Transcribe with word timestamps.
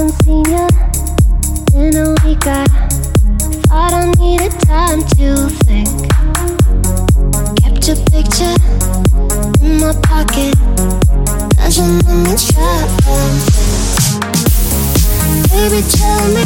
haven't 0.00 0.24
seen 0.24 0.44
you 0.46 0.66
in 1.78 1.94
a 1.96 2.14
week. 2.24 2.46
I 2.46 2.64
thought 3.68 3.92
I 3.92 4.10
needed 4.18 4.52
time 4.60 5.02
to 5.16 5.48
think. 5.66 5.88
Kept 7.60 7.86
your 7.86 7.96
picture 8.08 8.56
in 9.62 9.78
my 9.78 9.92
pocket. 10.02 10.54
Doesn't 11.56 12.06
let 12.06 12.16
me 12.24 12.34
try. 12.48 12.80
Baby, 15.52 15.80
tell 15.92 16.24
me 16.32 16.42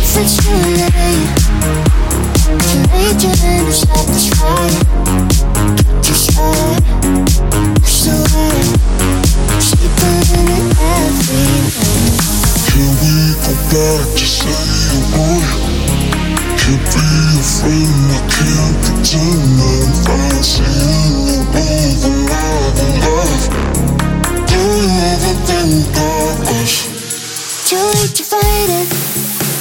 if 0.00 0.16
it's 0.16 0.36
too 0.40 0.60
late. 0.80 1.28
Too 2.64 2.80
late, 2.94 3.20
you 3.24 3.32
didn't 3.42 3.72
stop 3.72 4.06
to 4.06 4.20
try. 4.30 4.68
To 6.02 6.12
try. 6.32 6.58
can't 16.68 16.92
be 16.92 17.00
a 17.32 17.42
friend, 17.42 18.12
I 18.12 18.20
can't 18.28 18.76
pretend 18.84 19.56
I'm 19.56 19.88
fancy 20.04 20.60
you 20.60 21.40
over 21.40 22.12
love 22.28 22.76
and 22.84 22.96
love. 23.08 23.44
Don't 24.44 24.90
ever 25.08 25.34
think 25.48 25.96
of 25.96 26.44
us. 26.60 26.72
Too 27.70 27.80
late 27.80 28.14
to 28.16 28.24
fight 28.24 28.68
it. 28.68 28.88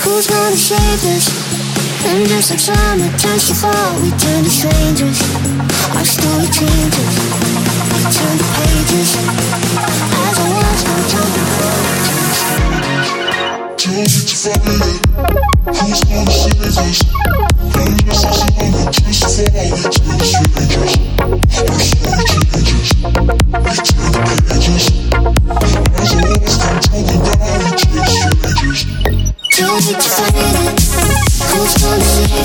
Who's 0.03 0.27
gonna 0.27 0.57
save 0.57 1.01
this? 1.01 1.31
And 2.07 2.27
just 2.27 2.51
like 2.51 2.59
summer 2.59 3.09
turns 3.17 3.47
to 3.47 3.55
fall, 3.55 4.01
we 4.01 4.09
turn 4.11 4.43
to 4.43 4.49
strangers. 4.49 5.21
Our 5.95 6.03
story 6.03 6.47
changes. 6.51 7.13
We 7.95 8.03
turn 8.11 8.37
to 8.37 8.47
pages. 8.59 9.36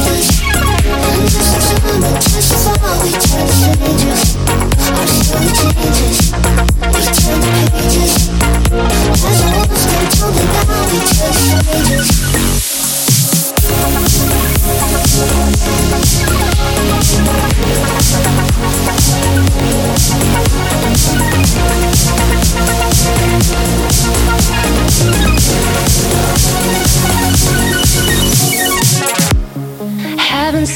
always 0.03 0.42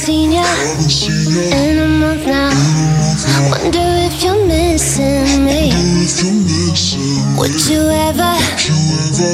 seen 0.07 0.31
you 0.31 0.39
in 1.51 1.79
a 1.79 1.87
month 1.99 2.25
now. 2.25 2.49
Wonder 3.51 3.87
if 4.07 4.23
you're 4.23 4.45
missing 4.47 5.43
me. 5.43 5.73
Would 7.37 7.67
you 7.67 7.81
ever 7.89 8.33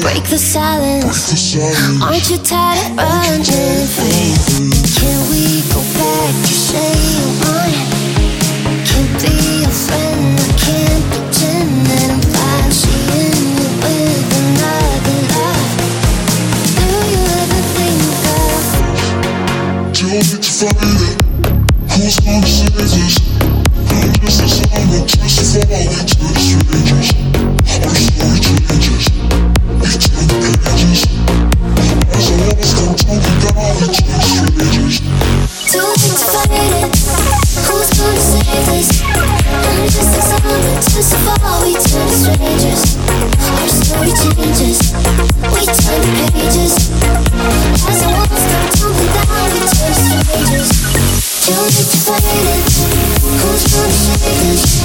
break 0.00 0.24
the 0.24 0.36
silence? 0.36 1.54
Aren't 2.02 2.28
you 2.28 2.38
tired 2.38 2.90
of 2.90 2.98
running 2.98 3.86
free? 3.86 4.83
for 20.62 20.66
you. 20.66 21.03
pages 54.44 54.84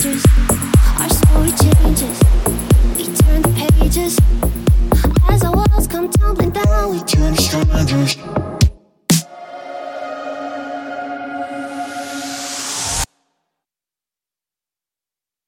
strangers. 0.00 0.79